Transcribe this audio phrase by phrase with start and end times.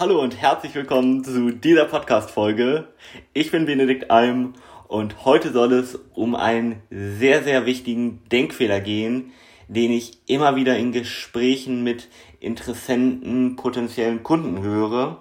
[0.00, 2.88] Hallo und herzlich willkommen zu dieser Podcast-Folge.
[3.34, 4.54] Ich bin Benedikt Alm
[4.88, 9.32] und heute soll es um einen sehr, sehr wichtigen Denkfehler gehen,
[9.68, 12.08] den ich immer wieder in Gesprächen mit
[12.40, 15.20] Interessenten, potenziellen Kunden höre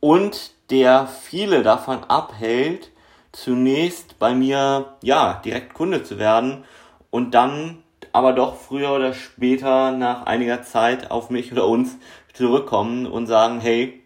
[0.00, 2.92] und der viele davon abhält,
[3.32, 6.64] zunächst bei mir, ja, direkt Kunde zu werden
[7.10, 7.82] und dann
[8.12, 11.96] aber doch früher oder später nach einiger Zeit auf mich oder uns
[12.34, 14.02] zurückkommen und sagen, hey,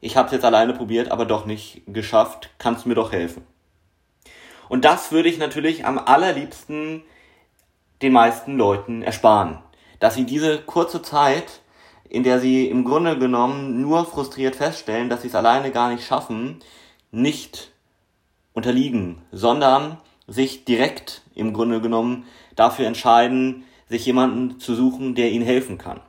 [0.00, 3.42] ich habe es jetzt alleine probiert, aber doch nicht geschafft, kannst du mir doch helfen.
[4.68, 7.02] Und das würde ich natürlich am allerliebsten
[8.02, 9.58] den meisten Leuten ersparen,
[10.00, 11.60] dass sie diese kurze Zeit,
[12.08, 16.06] in der sie im Grunde genommen nur frustriert feststellen, dass sie es alleine gar nicht
[16.06, 16.60] schaffen,
[17.10, 17.72] nicht
[18.52, 25.44] unterliegen, sondern sich direkt im Grunde genommen dafür entscheiden, sich jemanden zu suchen, der ihnen
[25.44, 26.00] helfen kann.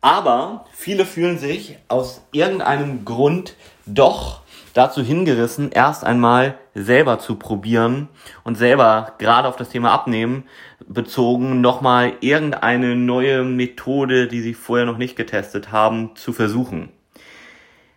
[0.00, 4.42] Aber viele fühlen sich aus irgendeinem Grund doch
[4.74, 8.08] dazu hingerissen, erst einmal selber zu probieren
[8.44, 10.44] und selber gerade auf das Thema Abnehmen
[10.86, 16.90] bezogen nochmal irgendeine neue Methode, die sie vorher noch nicht getestet haben, zu versuchen.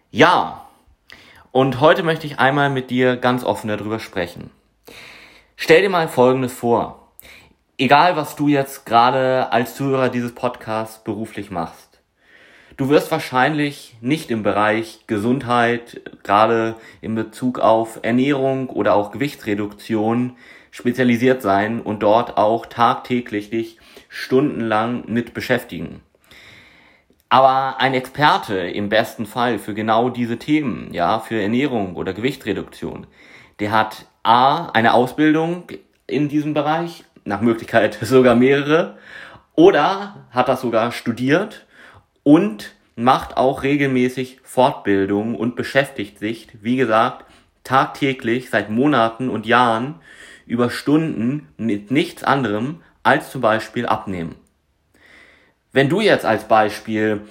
[0.10, 0.66] Ja,
[1.52, 4.50] und heute möchte ich einmal mit dir ganz offen darüber sprechen.
[5.56, 7.12] Stell dir mal Folgendes vor.
[7.78, 11.91] Egal, was du jetzt gerade als Zuhörer dieses Podcasts beruflich machst.
[12.78, 20.38] Du wirst wahrscheinlich nicht im Bereich Gesundheit, gerade in Bezug auf Ernährung oder auch Gewichtsreduktion
[20.72, 23.78] spezialisiert sein und dort auch tagtäglich dich
[24.08, 26.02] stundenlang mit beschäftigen.
[27.28, 33.08] Aber ein Experte im besten Fall für genau diese Themen, ja, für Ernährung oder Gewichtsreduktion,
[33.60, 35.64] der hat A, eine Ausbildung
[36.08, 38.98] in diesem Bereich, nach Möglichkeit sogar mehrere,
[39.56, 41.66] oder hat das sogar studiert
[42.24, 47.26] und macht auch regelmäßig Fortbildungen und beschäftigt sich, wie gesagt,
[47.64, 49.96] tagtäglich seit Monaten und Jahren
[50.46, 54.36] über Stunden mit nichts anderem als zum Beispiel abnehmen.
[55.72, 57.22] Wenn du jetzt als Beispiel,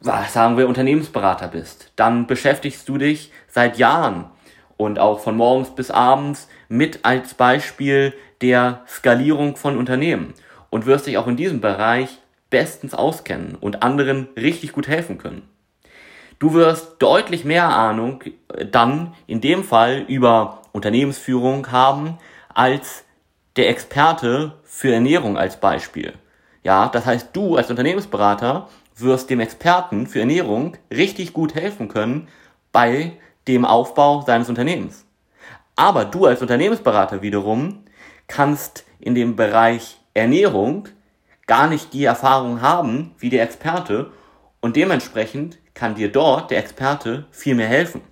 [0.00, 4.24] was sagen wir, Unternehmensberater bist, dann beschäftigst du dich seit Jahren
[4.76, 10.32] und auch von morgens bis abends mit als Beispiel der Skalierung von Unternehmen
[10.70, 12.18] und wirst dich auch in diesem Bereich
[12.50, 15.42] bestens auskennen und anderen richtig gut helfen können.
[16.38, 18.22] Du wirst deutlich mehr Ahnung
[18.70, 22.18] dann in dem Fall über Unternehmensführung haben
[22.54, 23.04] als
[23.56, 26.14] der Experte für Ernährung als Beispiel.
[26.62, 32.28] Ja, das heißt, du als Unternehmensberater wirst dem Experten für Ernährung richtig gut helfen können
[32.72, 33.12] bei
[33.48, 35.04] dem Aufbau seines Unternehmens.
[35.74, 37.84] Aber du als Unternehmensberater wiederum
[38.26, 40.88] kannst in dem Bereich Ernährung
[41.48, 44.12] gar nicht die Erfahrung haben wie der Experte
[44.60, 48.02] und dementsprechend kann dir dort der Experte viel mehr helfen.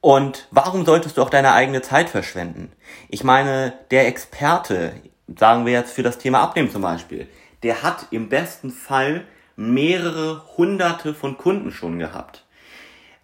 [0.00, 2.70] Und warum solltest du auch deine eigene Zeit verschwenden?
[3.08, 4.92] Ich meine, der Experte,
[5.36, 7.26] sagen wir jetzt für das Thema Abnehmen zum Beispiel,
[7.64, 9.24] der hat im besten Fall
[9.56, 12.44] mehrere hunderte von Kunden schon gehabt.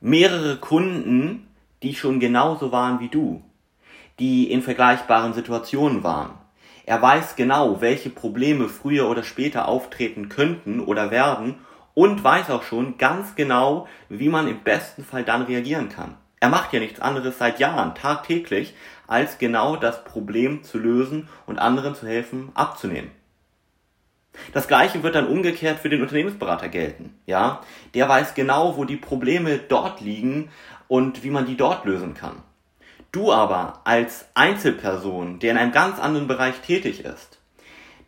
[0.01, 1.47] Mehrere Kunden,
[1.83, 3.45] die schon genauso waren wie du,
[4.19, 6.42] die in vergleichbaren Situationen waren.
[6.85, 11.57] Er weiß genau, welche Probleme früher oder später auftreten könnten oder werden
[11.95, 16.17] und weiß auch schon ganz genau, wie man im besten Fall dann reagieren kann.
[16.41, 18.75] Er macht ja nichts anderes seit Jahren, tagtäglich,
[19.07, 23.13] als genau das Problem zu lösen und anderen zu helfen, abzunehmen.
[24.53, 27.15] Das gleiche wird dann umgekehrt für den Unternehmensberater gelten.
[27.27, 27.61] Ja,
[27.95, 30.51] der weiß genau, wo die Probleme dort liegen
[30.89, 32.43] und wie man die dort lösen kann.
[33.13, 37.39] Du aber als Einzelperson, der in einem ganz anderen Bereich tätig ist,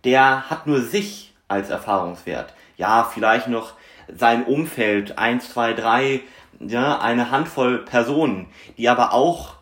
[0.05, 2.55] der hat nur sich als Erfahrungswert.
[2.79, 3.75] Ja, vielleicht noch
[4.09, 6.23] sein Umfeld, eins, zwei, drei,
[6.59, 8.47] ja, eine Handvoll Personen,
[8.79, 9.57] die aber auch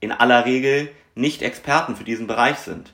[0.00, 2.92] in aller Regel nicht Experten für diesen Bereich sind.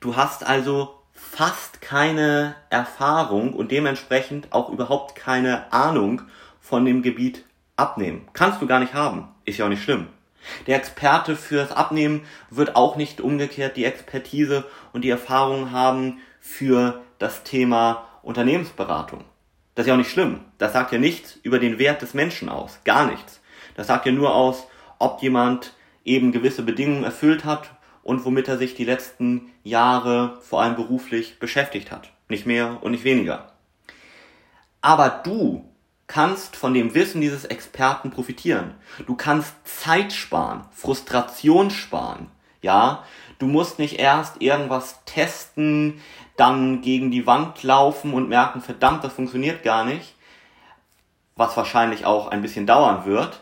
[0.00, 6.22] Du hast also fast keine Erfahrung und dementsprechend auch überhaupt keine Ahnung
[6.60, 7.44] von dem Gebiet
[7.76, 8.28] abnehmen.
[8.34, 9.28] Kannst du gar nicht haben.
[9.46, 10.08] Ist ja auch nicht schlimm.
[10.66, 17.02] Der Experte fürs Abnehmen wird auch nicht umgekehrt die Expertise und die Erfahrung haben für
[17.18, 19.24] das Thema Unternehmensberatung.
[19.74, 20.40] Das ist ja auch nicht schlimm.
[20.58, 22.80] Das sagt ja nichts über den Wert des Menschen aus.
[22.84, 23.40] Gar nichts.
[23.76, 24.66] Das sagt ja nur aus,
[24.98, 25.74] ob jemand
[26.04, 27.70] eben gewisse Bedingungen erfüllt hat
[28.02, 32.10] und womit er sich die letzten Jahre vor allem beruflich beschäftigt hat.
[32.28, 33.52] Nicht mehr und nicht weniger.
[34.80, 35.67] Aber du
[36.08, 38.74] kannst von dem Wissen dieses Experten profitieren.
[39.06, 42.26] Du kannst Zeit sparen, Frustration sparen.
[42.60, 43.04] Ja,
[43.38, 46.00] du musst nicht erst irgendwas testen,
[46.36, 50.16] dann gegen die Wand laufen und merken, verdammt, das funktioniert gar nicht.
[51.36, 53.40] was wahrscheinlich auch ein bisschen dauern wird,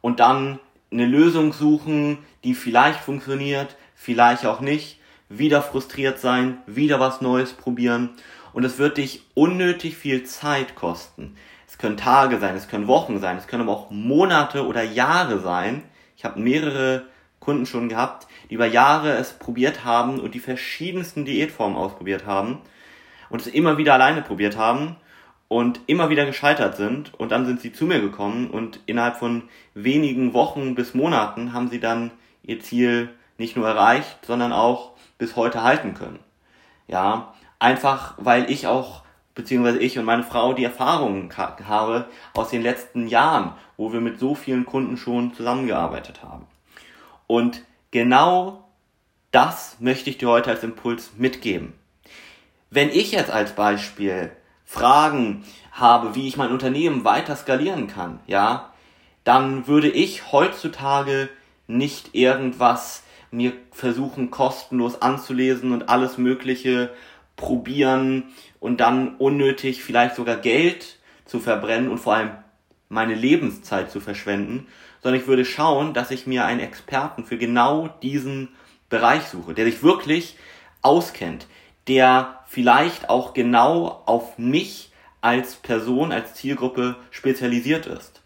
[0.00, 0.60] und dann
[0.92, 7.54] eine Lösung suchen, die vielleicht funktioniert, vielleicht auch nicht, wieder frustriert sein, wieder was Neues
[7.54, 8.10] probieren
[8.52, 11.36] und es wird dich unnötig viel Zeit kosten.
[11.74, 15.40] Es können Tage sein, es können Wochen sein, es können aber auch Monate oder Jahre
[15.40, 15.82] sein.
[16.16, 17.02] Ich habe mehrere
[17.40, 22.60] Kunden schon gehabt, die über Jahre es probiert haben und die verschiedensten Diätformen ausprobiert haben
[23.28, 24.94] und es immer wieder alleine probiert haben
[25.48, 29.42] und immer wieder gescheitert sind und dann sind sie zu mir gekommen und innerhalb von
[29.74, 32.12] wenigen Wochen bis Monaten haben sie dann
[32.44, 36.20] ihr Ziel nicht nur erreicht, sondern auch bis heute halten können.
[36.86, 39.03] Ja, einfach weil ich auch
[39.34, 44.18] beziehungsweise ich und meine Frau die Erfahrungen habe aus den letzten Jahren, wo wir mit
[44.18, 46.46] so vielen Kunden schon zusammengearbeitet haben.
[47.26, 48.64] Und genau
[49.30, 51.74] das möchte ich dir heute als Impuls mitgeben.
[52.70, 54.30] Wenn ich jetzt als Beispiel
[54.64, 58.72] Fragen habe, wie ich mein Unternehmen weiter skalieren kann, ja,
[59.24, 61.28] dann würde ich heutzutage
[61.66, 66.90] nicht irgendwas mir versuchen kostenlos anzulesen und alles Mögliche
[67.36, 68.24] probieren
[68.60, 72.30] und dann unnötig vielleicht sogar Geld zu verbrennen und vor allem
[72.88, 74.66] meine Lebenszeit zu verschwenden,
[75.02, 78.48] sondern ich würde schauen, dass ich mir einen Experten für genau diesen
[78.88, 80.36] Bereich suche, der sich wirklich
[80.82, 81.46] auskennt,
[81.88, 88.22] der vielleicht auch genau auf mich als Person, als Zielgruppe spezialisiert ist.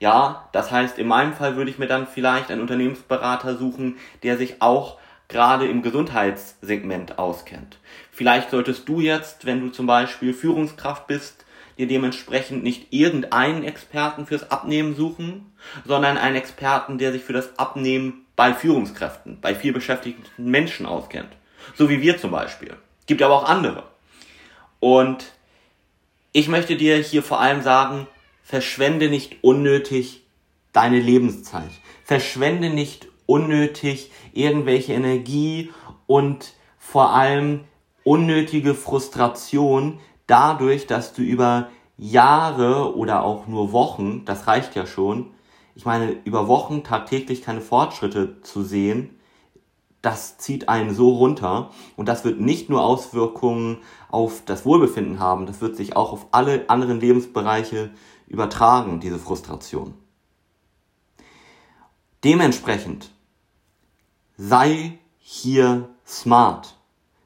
[0.00, 4.36] Ja, das heißt, in meinem Fall würde ich mir dann vielleicht einen Unternehmensberater suchen, der
[4.36, 4.98] sich auch
[5.32, 7.78] gerade im Gesundheitssegment auskennt.
[8.12, 11.44] Vielleicht solltest du jetzt, wenn du zum Beispiel Führungskraft bist,
[11.78, 15.52] dir dementsprechend nicht irgendeinen Experten fürs Abnehmen suchen,
[15.84, 21.30] sondern einen Experten, der sich für das Abnehmen bei Führungskräften, bei viel beschäftigten Menschen auskennt.
[21.74, 22.76] So wie wir zum Beispiel.
[23.06, 23.84] Gibt aber auch andere.
[24.80, 25.32] Und
[26.32, 28.06] ich möchte dir hier vor allem sagen,
[28.42, 30.22] verschwende nicht unnötig
[30.72, 31.70] deine Lebenszeit.
[32.04, 35.70] Verschwende nicht unnötig irgendwelche Energie
[36.06, 37.60] und vor allem
[38.04, 45.30] unnötige Frustration dadurch, dass du über Jahre oder auch nur Wochen, das reicht ja schon,
[45.74, 49.18] ich meine, über Wochen tagtäglich keine Fortschritte zu sehen,
[50.02, 53.78] das zieht einen so runter und das wird nicht nur Auswirkungen
[54.10, 57.90] auf das Wohlbefinden haben, das wird sich auch auf alle anderen Lebensbereiche
[58.26, 59.94] übertragen, diese Frustration.
[62.24, 63.10] Dementsprechend
[64.44, 66.74] sei hier smart.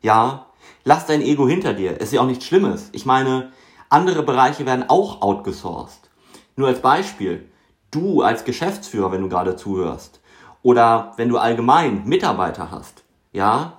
[0.02, 0.46] Ja,
[0.84, 1.92] lass dein Ego hinter dir.
[1.92, 2.90] Es ist ja auch nichts Schlimmes.
[2.92, 3.52] Ich meine,
[3.88, 6.10] andere Bereiche werden auch outgesourced.
[6.56, 7.48] Nur als Beispiel,
[7.90, 10.20] du als Geschäftsführer, wenn du gerade zuhörst,
[10.62, 13.78] oder wenn du allgemein Mitarbeiter hast, ja,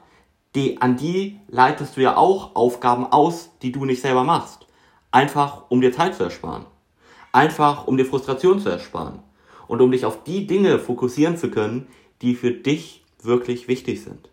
[0.56, 4.66] die, an die leitest du ja auch Aufgaben aus, die du nicht selber machst.
[5.12, 6.66] Einfach, um dir Zeit zu ersparen.
[7.34, 9.20] Einfach um dir Frustration zu ersparen.
[9.68, 11.88] Und um dich auf die Dinge fokussieren zu können,
[12.22, 14.30] die für dich wirklich wichtig sind.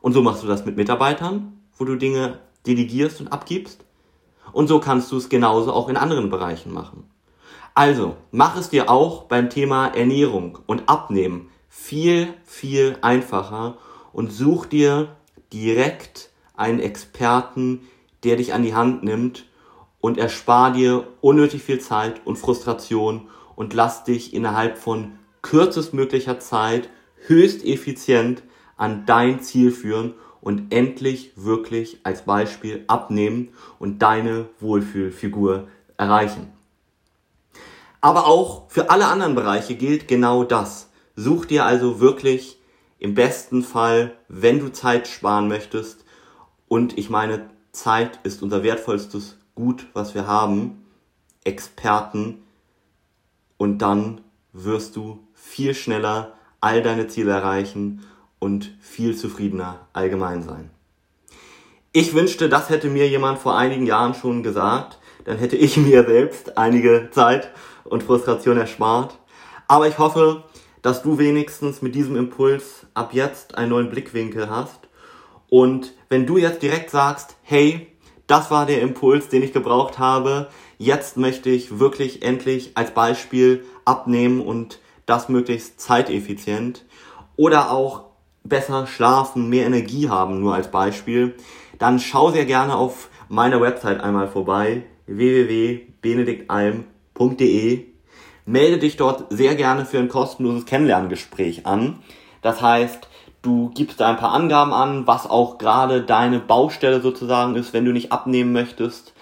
[0.00, 3.84] Und so machst du das mit Mitarbeitern, wo du Dinge delegierst und abgibst.
[4.52, 7.04] Und so kannst du es genauso auch in anderen Bereichen machen.
[7.74, 13.78] Also, mach es dir auch beim Thema Ernährung und Abnehmen viel, viel einfacher
[14.12, 15.16] und such dir
[15.52, 17.86] direkt einen Experten,
[18.24, 19.44] der dich an die Hand nimmt
[20.00, 26.88] und erspar dir unnötig viel Zeit und Frustration und lass dich innerhalb von kürzestmöglicher Zeit
[27.28, 28.42] höchst effizient
[28.76, 36.52] an dein Ziel führen und endlich wirklich als Beispiel abnehmen und deine Wohlfühlfigur erreichen.
[38.00, 40.90] Aber auch für alle anderen Bereiche gilt genau das.
[41.16, 42.58] Such dir also wirklich
[43.00, 46.04] im besten Fall, wenn du Zeit sparen möchtest,
[46.68, 50.84] und ich meine, Zeit ist unser wertvollstes Gut, was wir haben,
[51.44, 52.44] Experten
[53.56, 54.20] und dann
[54.52, 58.04] wirst du viel schneller all deine Ziele erreichen
[58.38, 60.70] und viel zufriedener allgemein sein.
[61.92, 66.04] Ich wünschte, das hätte mir jemand vor einigen Jahren schon gesagt, dann hätte ich mir
[66.04, 67.50] selbst einige Zeit
[67.84, 69.18] und Frustration erspart.
[69.66, 70.44] Aber ich hoffe,
[70.82, 74.88] dass du wenigstens mit diesem Impuls ab jetzt einen neuen Blickwinkel hast.
[75.48, 77.88] Und wenn du jetzt direkt sagst, hey,
[78.28, 80.48] das war der Impuls, den ich gebraucht habe.
[80.76, 86.84] Jetzt möchte ich wirklich endlich als Beispiel abnehmen und das möglichst zeiteffizient.
[87.36, 88.04] Oder auch
[88.44, 91.34] besser schlafen, mehr Energie haben, nur als Beispiel.
[91.78, 97.84] Dann schau sehr gerne auf meiner Website einmal vorbei, www.benediktalm.de.
[98.46, 101.98] Melde dich dort sehr gerne für ein kostenloses Kennenlerngespräch an.
[102.40, 103.08] Das heißt,
[103.40, 107.84] Du gibst da ein paar Angaben an, was auch gerade deine Baustelle sozusagen ist, wenn
[107.84, 109.14] du nicht abnehmen möchtest.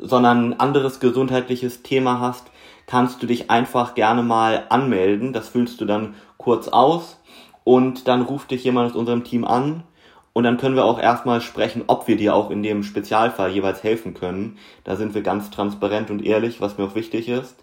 [0.00, 2.44] sondern ein anderes gesundheitliches Thema hast,
[2.88, 5.32] kannst du dich einfach gerne mal anmelden.
[5.32, 7.20] Das füllst du dann kurz aus
[7.62, 9.84] und dann ruft dich jemand aus unserem Team an
[10.32, 13.82] und dann können wir auch erstmal sprechen, ob wir dir auch in dem Spezialfall jeweils
[13.82, 14.56] helfen können.
[14.84, 17.56] Da sind wir ganz transparent und ehrlich, was mir auch wichtig ist,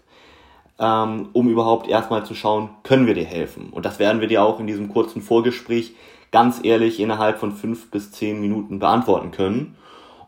[0.78, 3.70] ähm, um überhaupt erstmal zu schauen, können wir dir helfen.
[3.70, 5.94] Und das werden wir dir auch in diesem kurzen Vorgespräch
[6.30, 9.76] ganz ehrlich innerhalb von fünf bis zehn Minuten beantworten können.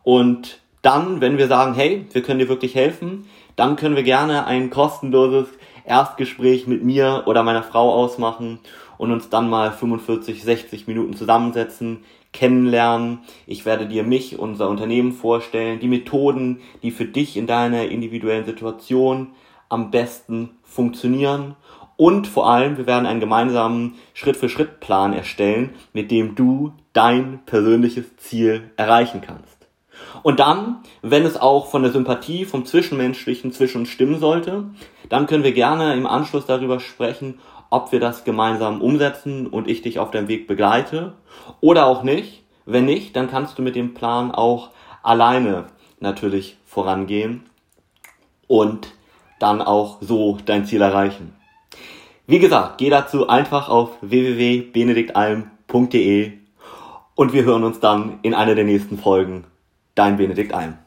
[0.02, 3.26] Und dann, wenn wir sagen, hey, wir können dir wirklich helfen,
[3.58, 5.48] dann können wir gerne ein kostenloses
[5.84, 8.60] Erstgespräch mit mir oder meiner Frau ausmachen
[8.98, 13.20] und uns dann mal 45, 60 Minuten zusammensetzen, kennenlernen.
[13.46, 18.44] Ich werde dir mich, unser Unternehmen vorstellen, die Methoden, die für dich in deiner individuellen
[18.44, 19.32] Situation
[19.68, 21.56] am besten funktionieren.
[21.96, 28.70] Und vor allem, wir werden einen gemeinsamen Schritt-für-Schritt-Plan erstellen, mit dem du dein persönliches Ziel
[28.76, 29.57] erreichen kannst.
[30.22, 34.64] Und dann, wenn es auch von der Sympathie, vom Zwischenmenschlichen zwischen uns stimmen sollte,
[35.08, 37.38] dann können wir gerne im Anschluss darüber sprechen,
[37.70, 41.12] ob wir das gemeinsam umsetzen und ich dich auf deinem Weg begleite
[41.60, 42.44] oder auch nicht.
[42.64, 44.70] Wenn nicht, dann kannst du mit dem Plan auch
[45.02, 45.66] alleine
[46.00, 47.44] natürlich vorangehen
[48.46, 48.88] und
[49.38, 51.32] dann auch so dein Ziel erreichen.
[52.26, 56.32] Wie gesagt, geh dazu einfach auf www.benediktalm.de
[57.14, 59.46] und wir hören uns dann in einer der nächsten Folgen.
[59.98, 60.78] Dein Benedikt Alm.